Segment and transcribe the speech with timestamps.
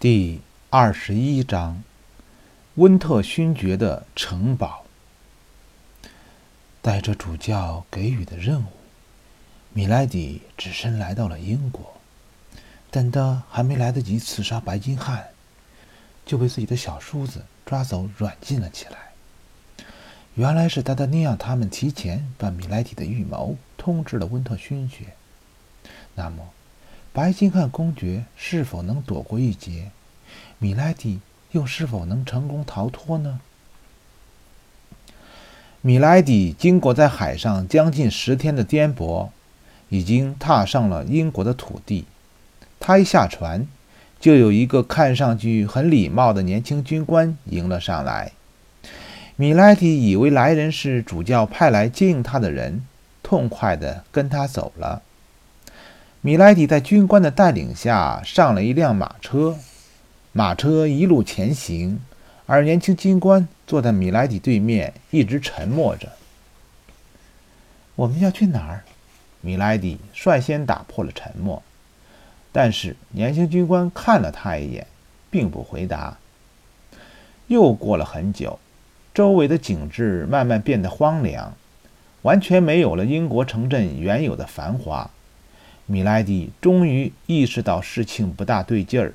[0.00, 0.40] 第
[0.70, 1.82] 二十一章，
[2.76, 4.86] 温特勋爵的城堡。
[6.80, 8.68] 带着主教给予的任务，
[9.74, 12.00] 米莱迪只身来到了英国。
[12.90, 15.22] 但他还没来得及刺杀白金汉，
[16.24, 19.12] 就被自己的小叔子抓走软禁了起来。
[20.34, 25.14] 原来是达达尼亚他们提前把米莱迪的预谋通知了温特勋爵。
[26.14, 26.48] 那么。
[27.12, 29.90] 白金汉公爵是否能躲过一劫？
[30.58, 31.18] 米莱迪
[31.50, 33.40] 又是否能成功逃脱呢？
[35.80, 39.30] 米莱迪经过在海上将近十天的颠簸，
[39.88, 42.04] 已经踏上了英国的土地。
[42.78, 43.66] 他一下船，
[44.20, 48.30] 就有一个看上去很礼貌的年轻军官迎了上来。
[49.34, 52.84] 米莱迪以为来人是主教派来接应他的人，
[53.22, 55.02] 痛快地跟他走了。
[56.22, 59.56] 米莱迪在军官的带领下上了一辆马车，
[60.32, 61.98] 马车一路前行，
[62.44, 66.12] 而年轻军官坐在米莱迪对面，一直沉默着。
[67.94, 68.84] 我们要去哪儿？
[69.40, 71.62] 米莱迪率先打破了沉默，
[72.52, 74.86] 但是年轻军官看了他一眼，
[75.30, 76.18] 并不回答。
[77.46, 78.58] 又过了很久，
[79.14, 81.54] 周围的景致慢慢变得荒凉，
[82.20, 85.10] 完全没有了英国城镇原有的繁华。
[85.90, 89.12] 米莱迪终于意识到事情不大对劲儿。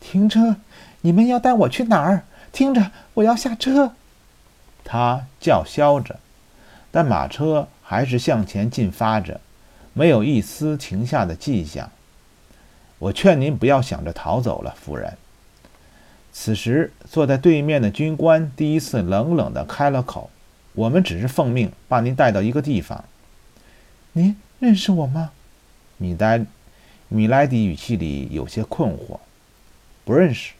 [0.00, 0.56] 停车！
[1.00, 2.24] 你们要带我去哪儿？
[2.52, 3.94] 听着，我要下车！
[4.84, 6.20] 他叫嚣着，
[6.90, 9.40] 但马车还是向前进发着，
[9.94, 11.90] 没有一丝停下的迹象。
[12.98, 15.16] 我劝您不要想着逃走了，夫人。
[16.34, 20.28] 此时，坐在对面的军官第一次冷冷地开了口
[20.74, 23.04] ：“我们只是奉命把您带到一个地方。
[24.12, 25.30] 您认识我吗？”
[26.00, 26.42] 米莱，
[27.08, 29.18] 米莱迪语气里有些困惑。
[30.02, 30.54] 不认识，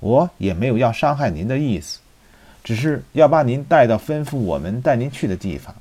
[0.00, 1.98] 我也没有要伤害您的意思，
[2.64, 5.74] 只是要把您带到吩咐我们带您去的地方，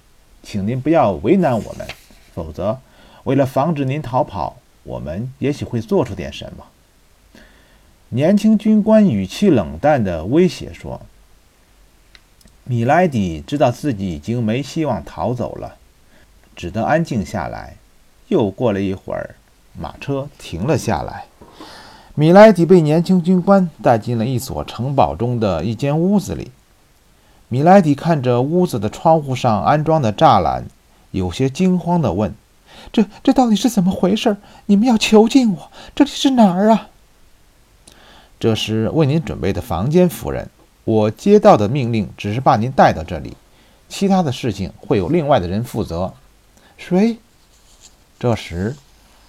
[0.43, 1.87] 请您不要为难我们，
[2.35, 2.77] 否则，
[3.23, 6.65] 为了防止您逃跑，我们也许会做出点什么。
[8.09, 11.01] 年轻军官语气冷淡地威胁说
[12.65, 15.77] ：“米莱迪知道自己已经没希望逃走了，
[16.53, 17.77] 只得安静下来。”
[18.29, 19.35] 又过了一会儿，
[19.77, 21.25] 马车停了下来。
[22.15, 26.51] 米莱迪被年轻军官带进了一所城堡中的一间屋子里。
[27.47, 30.65] 米莱迪看着屋子的窗户上安装的栅栏，
[31.11, 32.33] 有些惊慌地问
[32.93, 34.37] ：“这这到底是怎么回事？
[34.67, 35.71] 你们要囚禁我？
[35.95, 36.89] 这里是哪儿啊
[38.39, 40.49] ？”“这是为您准备的房间，夫人。
[40.83, 43.35] 我接到的命令只是把您带到这里，
[43.87, 46.13] 其他的事情会有另外的人负责。
[46.77, 47.17] ”“谁？”
[48.19, 48.75] 这时，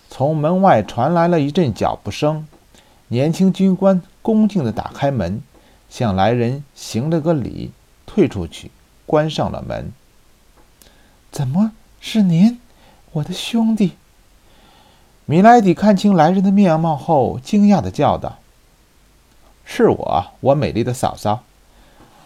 [0.08, 2.48] 从门外传来了一阵脚步声。
[3.06, 5.40] 年轻军官恭敬地打开门，
[5.88, 7.70] 向来人行了个礼，
[8.04, 8.72] 退出去，
[9.06, 9.92] 关上了门。
[11.30, 11.70] 怎么
[12.00, 12.60] 是您，
[13.12, 13.92] 我的兄弟？
[15.24, 18.38] 米莱迪看清来人的面貌后，惊讶地叫道
[19.64, 21.44] ：“是我，我美丽的嫂嫂。”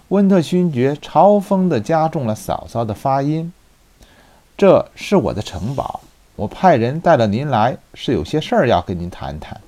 [0.09, 3.53] 温特勋爵嘲讽地加重了嫂嫂的发音
[4.57, 6.01] ：“这是我的城堡。”
[6.37, 9.61] 我派人带了您来，是有些事儿要跟您谈谈。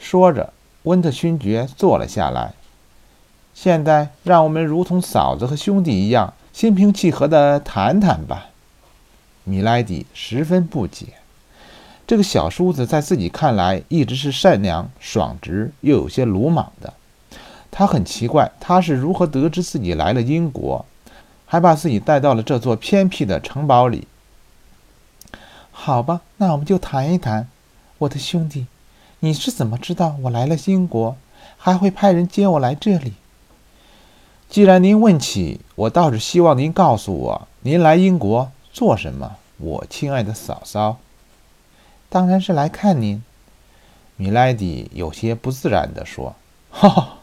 [0.00, 0.52] 说着，
[0.82, 2.54] 温特勋爵坐了下来。
[3.54, 8.46] 现在，让我们如同嫂子和兄弟一样，心平气和地谈谈吧。
[9.44, 11.06] 米莱迪十分不解，
[12.08, 16.92] 这个小叔子在自己看来一直是善良、爽直又有些鲁莽的。
[17.70, 20.84] 他很奇怪，他是如何得知自己来了英国，
[21.46, 24.07] 还把自己带到了这座偏僻的城堡里。
[25.80, 27.48] 好吧，那我们就谈一谈，
[27.98, 28.66] 我的兄弟，
[29.20, 31.16] 你是怎么知道我来了英国，
[31.56, 33.14] 还会派人接我来这里？
[34.50, 40.96] 既然您问起，我倒是希望您告诉我，您来英国做什么，我亲爱的嫂嫂。
[42.08, 43.22] 当然是来看您。
[44.16, 46.34] 米莱迪有些不自然地说
[46.70, 47.18] ：“哈哈，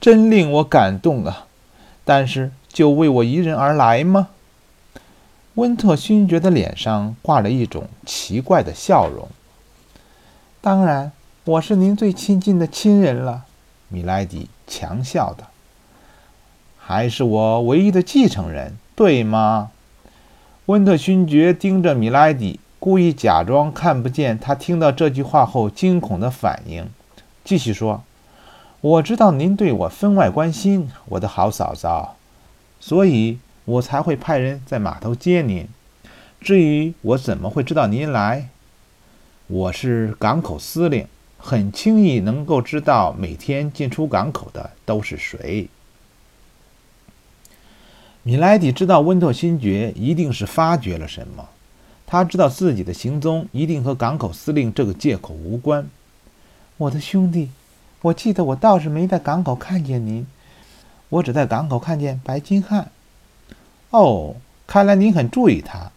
[0.00, 1.46] 真令我感动啊！
[2.04, 4.28] 但是，就为我一人而来吗？”
[5.58, 9.26] 温特勋爵的脸上挂着一种奇怪的笑容。
[10.60, 11.10] 当然，
[11.42, 13.42] 我是您最亲近的亲人了，
[13.88, 15.48] 米莱迪强笑道。
[16.78, 19.72] 还是我唯一的继承人，对吗？
[20.66, 26.88] 温特勋爵盯着米莱迪，故意假装看不见他听到这句话后惊恐的反应，
[27.42, 28.04] 继续说
[28.80, 32.14] ：“我知道您对我分外关心，我的好嫂嫂，
[32.78, 35.68] 所以。”我才会派人在码头接您。
[36.40, 38.48] 至于我怎么会知道您来，
[39.46, 41.06] 我是港口司令，
[41.36, 45.68] 很轻易能够知道每天进出港口的都是谁。
[48.22, 51.50] 米莱迪知道温特勋爵一定是发觉了什么，
[52.06, 55.86] 他知道自己的行踪一定和港口司令这个借口无关。
[56.78, 57.50] 我的兄弟，
[58.00, 60.26] 我记得我倒是没在港口看见您，
[61.10, 62.90] 我只在港口看见白金汉。
[63.90, 64.36] 哦，
[64.66, 65.90] 看来您很注意他。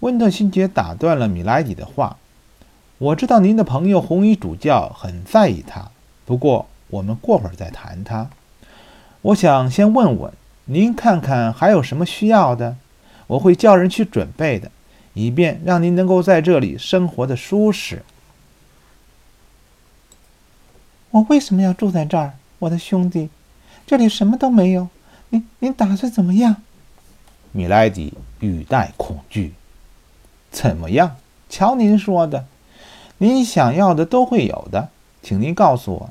[0.00, 2.16] 温特勋爵打断了米莱迪的话。
[2.98, 5.90] 我知道您的朋友红衣主教很在意他，
[6.24, 8.30] 不过我们过会儿再谈他。
[9.20, 10.32] 我想先问问
[10.66, 12.76] 您，看看还有什么需要的，
[13.26, 14.70] 我会叫人去准备的，
[15.14, 18.02] 以便让您能够在这里生活的舒适。
[21.10, 23.28] 我为什么要住在这儿，我的兄弟？
[23.86, 24.88] 这里什么都没有。
[25.30, 26.62] 您您打算怎么样？
[27.56, 29.54] 米莱迪语带恐惧。
[30.50, 31.16] 怎么样？
[31.48, 32.46] 瞧您说的。
[33.18, 34.88] 您想要的都会有的，
[35.22, 36.10] 请您告诉我，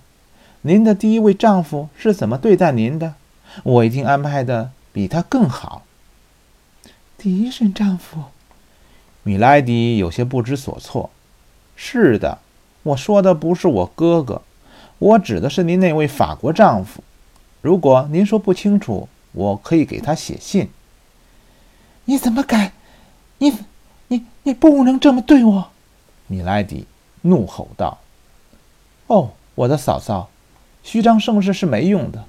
[0.62, 3.16] 您的第一位丈夫是怎么对待您的？
[3.64, 5.84] 我已经安排的比他更好。
[7.18, 8.24] 第一任丈夫，
[9.24, 11.10] 米莱迪有些不知所措。
[11.76, 12.38] 是的，
[12.84, 14.42] 我说的不是我哥哥，
[14.98, 17.04] 我指的是您那位法国丈夫。
[17.62, 20.70] 如果您说不清楚，我可以给他写信。
[22.06, 22.72] 你怎么敢？
[23.38, 23.54] 你、
[24.08, 25.70] 你、你不能这么对我，
[26.28, 26.88] 米莱迪。
[27.26, 28.00] 怒吼道
[29.08, 30.30] ：“哦，我的嫂嫂，
[30.84, 32.26] 虚张声势是没用的。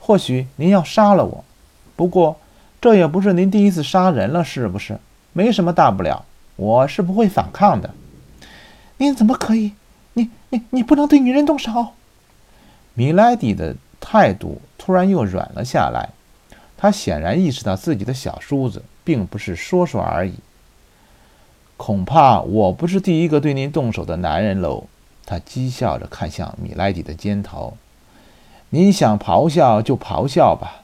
[0.00, 1.44] 或许您要杀了我，
[1.94, 2.40] 不过
[2.80, 4.98] 这也不是您第一次杀人了，是不是？
[5.32, 6.24] 没什么大不了，
[6.56, 7.94] 我是不会反抗的。
[8.96, 9.74] 您怎么可以？
[10.14, 11.88] 你、你、你不能对女人动手！”
[12.94, 16.10] 米莱迪的态度突然又软了下来，
[16.76, 20.34] 他显然意识到自己的小叔子并不是说说而已。
[21.76, 24.84] 恐怕我不是第一个对您动手的男人喽。
[25.26, 27.76] 他讥笑着看向米莱迪的肩头。
[28.70, 30.82] 您想咆哮就咆哮吧。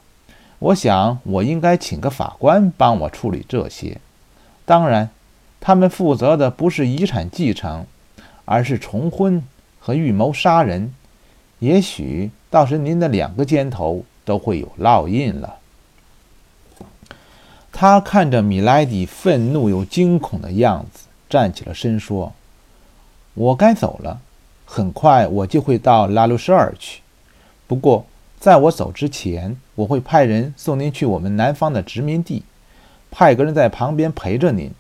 [0.59, 3.99] 我想我应该请个法官帮我处理这些。
[4.65, 5.11] 当然，
[5.61, 7.87] 他们负责的不是遗产继承，
[8.45, 9.43] 而是重婚
[9.79, 10.95] 和预谋杀人。
[11.59, 15.60] 也许到时您的两个肩头都会有烙印了。
[17.81, 22.35] 他看着米莱迪愤怒又惊恐的样子，站起了身，说
[23.33, 24.21] ：“我该走了，
[24.67, 27.01] 很快我就会到拉鲁舍尔去。
[27.67, 28.05] 不过，
[28.39, 32.43] 在我走之前，我会派人送您去我们南方的殖民地，
[33.11, 34.71] 派个人在旁边陪着您。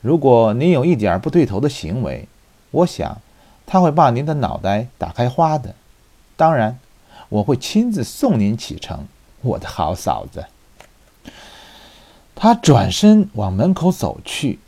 [0.00, 2.28] 如果您有一点不对头的行为，
[2.70, 3.20] 我想
[3.66, 5.74] 他会把您的脑袋打开花的。
[6.36, 6.78] 当然，
[7.28, 9.08] 我会亲自送您启程，
[9.40, 10.44] 我的好嫂子。”
[12.42, 14.58] 他转身往门口走去，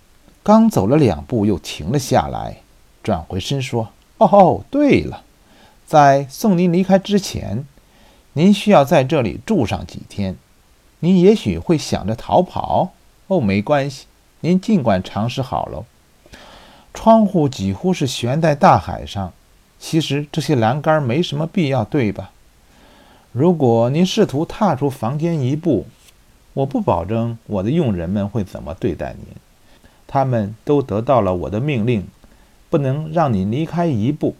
[0.42, 2.58] 刚走了两步，又停了下来，
[3.02, 3.88] 转回身说
[4.20, 5.22] ：“哦，对了，
[5.86, 7.64] 在送您离开之前，
[8.34, 10.36] 您需要在这里住上几天。
[11.00, 12.92] 您也许会想着逃跑，
[13.28, 14.04] 哦，没关系，
[14.40, 15.86] 您尽管尝试好了。
[16.92, 19.32] 窗户几乎是悬在大海上，
[19.78, 22.32] 其实这些栏杆没什么必要，对吧？
[23.32, 25.86] 如果您试图踏出房间一步，
[26.54, 29.26] 我不保证我的佣人们会怎么对待您，
[30.06, 32.06] 他们都得到了我的命令，
[32.68, 34.36] 不能让你离开一步。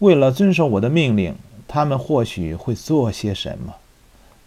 [0.00, 1.34] 为了遵守我的命令，
[1.66, 3.76] 他们或许会做些什么。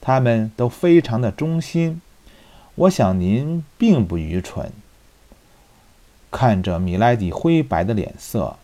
[0.02, 2.02] 他们都非常的忠心。
[2.76, 4.72] 我想您并不愚蠢。
[6.30, 8.58] 看着米莱迪灰白的脸色，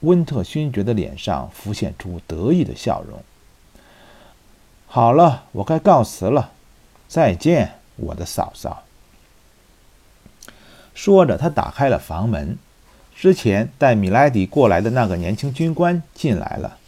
[0.00, 3.22] 温特勋爵的脸上浮现出得意的笑容。
[4.86, 6.52] 好了，我该告辞了。
[7.08, 8.82] 再见，我的嫂嫂。
[10.94, 12.58] 说着，他打开了房门。
[13.14, 16.78] 之前带米莱迪过来的那个年轻军官进来了。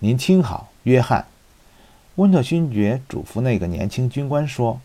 [0.00, 1.26] 您听好，约翰，
[2.16, 4.80] 温特勋爵嘱咐那个年轻军官说：“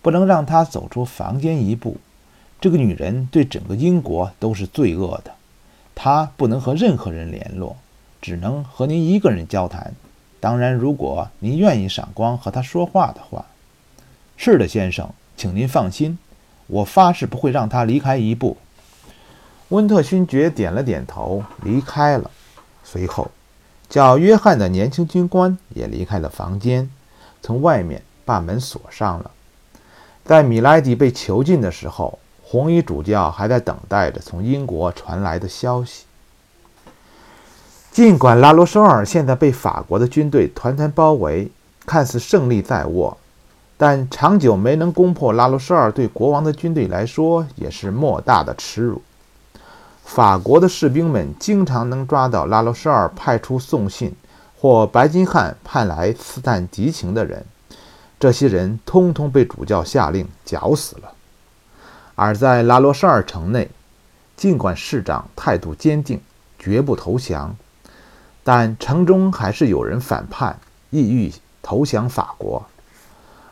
[0.00, 1.98] 不能让他走出房间一步。
[2.60, 5.32] 这个女人对整个英国都是罪恶的。
[5.94, 7.76] 她不能和任何人联络，
[8.22, 9.94] 只能和您一个人交谈。
[10.40, 13.44] 当然，如果您愿意赏光和她说话的话。”
[14.36, 16.18] 是的，先生，请您放心，
[16.66, 18.56] 我发誓不会让他离开一步。
[19.68, 22.30] 温特勋爵点了点头，离开了。
[22.84, 23.30] 随后，
[23.88, 26.90] 叫约翰的年轻军官也离开了房间，
[27.40, 29.30] 从外面把门锁上了。
[30.24, 36.04] 在米莱迪被囚禁的时候，红衣主教还在等待着从英国传来的消息。
[37.90, 41.50] 尽管拉罗舍尔现在被法国的军队团团包围，
[41.86, 43.16] 看似胜利在握。
[43.84, 49.02] 但长久没能攻破拉鲁舍尔，对国王的军队来说也是莫大的耻辱。
[50.04, 54.14] 法国的士兵们经常能抓到拉罗舍尔派出送信
[54.56, 57.44] 或白金汉派来刺探敌情的人，
[58.20, 61.14] 这些人通通被主教下令绞死了。
[62.14, 63.68] 而在拉罗舍尔城内，
[64.36, 66.20] 尽管市长态度坚定，
[66.56, 67.56] 绝不投降，
[68.44, 70.56] 但城中还是有人反叛，
[70.90, 72.64] 意欲投降法国。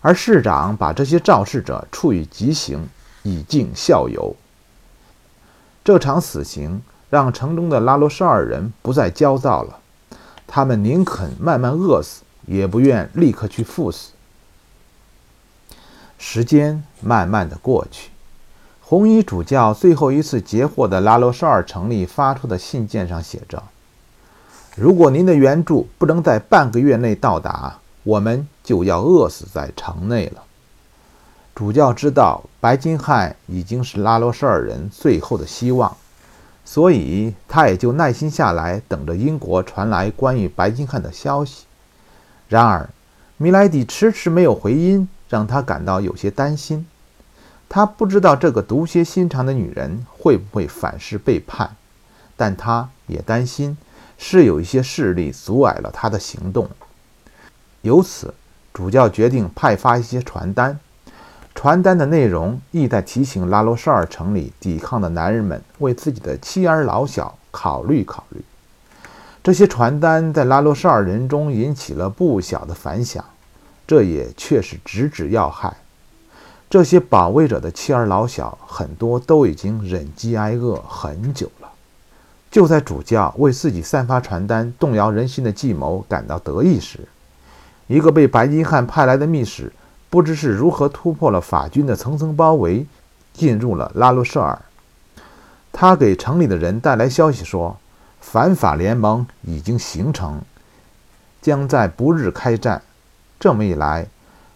[0.00, 2.88] 而市长把这些肇事者处以极刑，
[3.22, 4.34] 以儆效尤。
[5.84, 9.78] 这场死刑让城中的拉罗舍尔人不再焦躁了，
[10.46, 14.12] 他们宁肯慢慢饿死，也不愿立刻去赴死。
[16.16, 18.10] 时间慢慢的过去，
[18.82, 23.62] 红衣主教最后一次截获的拉罗舍尔城里发出的信件上写着
[24.76, 30.44] ：“如果您的援助不能在半个月内到达，我们就要饿死在城内了。”
[31.56, 35.96] 主教知道白金汉已经是拉罗舍尔人最后的希望，
[36.64, 41.64] 所以他也就耐心下来，等着英国传来关于白金汉的消息。
[42.48, 42.88] 然而，
[43.36, 46.86] 米莱迪迟迟没有回音，让他感到有些担心。
[47.68, 51.76] 他不知道这个毒蝎心肠的女人会不会反噬背叛，
[52.36, 53.76] 但他也担心
[54.16, 56.70] 是有一些势力阻碍了他的行动。
[57.82, 58.34] 由此，
[58.72, 60.78] 主教决定派发一些传单。
[61.54, 68.42] 传单的内容意在提醒拉罗舍尔城里抵抗的男人们为自己的妻儿老小考虑考虑。
[69.42, 73.24] 这些传单在拉罗舍尔人中引起了不小的反响，
[73.86, 75.76] 这也确实直指要害。
[76.70, 81.68] 这些保卫者的妻儿老小很多都已经忍饥挨饿很久了。
[82.50, 87.00] 就在主教为自己散发传单动摇人心的计谋感到得意时，
[87.90, 89.72] 一个被白金汉派来的密使。
[90.08, 92.86] 不知是如何突破了法军的层层包围，
[93.32, 94.60] 进入了拉罗舍尔。
[95.72, 97.76] 他给城里的人带来消息说，
[98.20, 100.40] 反法联盟已经形成，
[101.42, 102.82] 将在不日开战。
[103.40, 104.06] 这么一来，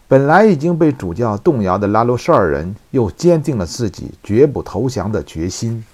[0.07, 5.85] 本来已经被主教动摇的拉罗舍尔人又坚定了自己绝不投降的决心。